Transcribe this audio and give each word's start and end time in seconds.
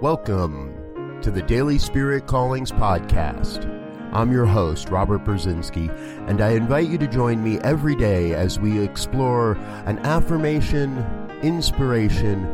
Welcome 0.00 1.20
to 1.20 1.30
the 1.30 1.42
Daily 1.42 1.76
Spirit 1.78 2.26
Callings 2.26 2.72
Podcast. 2.72 3.66
I'm 4.14 4.32
your 4.32 4.46
host, 4.46 4.88
Robert 4.88 5.24
Brzezinski, 5.24 5.90
and 6.26 6.40
I 6.40 6.52
invite 6.52 6.88
you 6.88 6.96
to 6.96 7.06
join 7.06 7.44
me 7.44 7.58
every 7.58 7.94
day 7.94 8.32
as 8.32 8.58
we 8.58 8.80
explore 8.80 9.58
an 9.84 9.98
affirmation, 9.98 10.96
inspiration, 11.42 12.46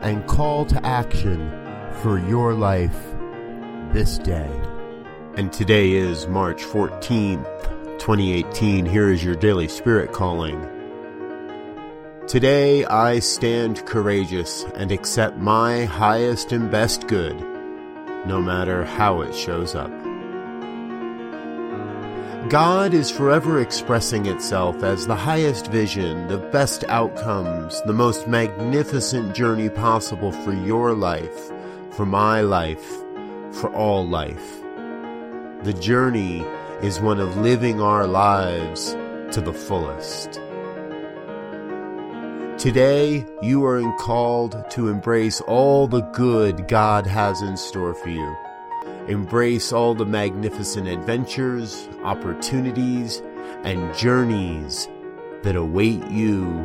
and 0.00 0.24
call 0.28 0.64
to 0.66 0.86
action 0.86 1.50
for 2.02 2.20
your 2.20 2.54
life 2.54 2.96
this 3.92 4.18
day. 4.18 4.48
And 5.34 5.52
today 5.52 5.94
is 5.94 6.28
March 6.28 6.62
14th, 6.62 7.98
2018. 7.98 8.86
Here 8.86 9.10
is 9.10 9.24
your 9.24 9.34
Daily 9.34 9.66
Spirit 9.66 10.12
Calling. 10.12 10.71
Today 12.28 12.84
I 12.84 13.18
stand 13.18 13.84
courageous 13.84 14.62
and 14.76 14.92
accept 14.92 15.38
my 15.38 15.86
highest 15.86 16.52
and 16.52 16.70
best 16.70 17.08
good, 17.08 17.36
no 18.26 18.40
matter 18.40 18.84
how 18.84 19.22
it 19.22 19.34
shows 19.34 19.74
up. 19.74 19.90
God 22.48 22.94
is 22.94 23.10
forever 23.10 23.60
expressing 23.60 24.26
itself 24.26 24.84
as 24.84 25.04
the 25.04 25.16
highest 25.16 25.66
vision, 25.66 26.28
the 26.28 26.38
best 26.38 26.84
outcomes, 26.84 27.82
the 27.86 27.92
most 27.92 28.28
magnificent 28.28 29.34
journey 29.34 29.68
possible 29.68 30.30
for 30.30 30.52
your 30.52 30.94
life, 30.94 31.50
for 31.90 32.06
my 32.06 32.40
life, 32.40 32.88
for 33.50 33.68
all 33.74 34.06
life. 34.06 34.62
The 35.64 35.76
journey 35.80 36.46
is 36.82 37.00
one 37.00 37.18
of 37.18 37.36
living 37.38 37.80
our 37.80 38.06
lives 38.06 38.92
to 39.32 39.40
the 39.44 39.52
fullest. 39.52 40.40
Today, 42.62 43.26
you 43.42 43.64
are 43.64 43.82
called 43.98 44.70
to 44.70 44.86
embrace 44.86 45.40
all 45.40 45.88
the 45.88 46.02
good 46.12 46.68
God 46.68 47.08
has 47.08 47.42
in 47.42 47.56
store 47.56 47.92
for 47.92 48.08
you. 48.08 48.36
Embrace 49.08 49.72
all 49.72 49.96
the 49.96 50.06
magnificent 50.06 50.86
adventures, 50.86 51.88
opportunities, 52.04 53.20
and 53.64 53.92
journeys 53.96 54.88
that 55.42 55.56
await 55.56 56.08
you 56.08 56.64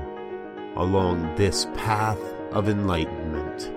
along 0.76 1.34
this 1.36 1.66
path 1.74 2.22
of 2.52 2.70
enlightenment. 2.70 3.74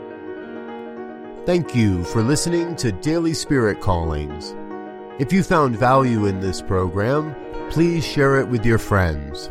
Thank 1.46 1.74
you 1.74 2.04
for 2.04 2.22
listening 2.22 2.76
to 2.76 2.92
Daily 2.92 3.32
Spirit 3.32 3.80
Callings. 3.80 4.54
If 5.18 5.32
you 5.32 5.42
found 5.42 5.74
value 5.78 6.26
in 6.26 6.40
this 6.40 6.60
program, 6.60 7.34
please 7.70 8.04
share 8.04 8.38
it 8.38 8.48
with 8.48 8.66
your 8.66 8.78
friends. 8.78 9.50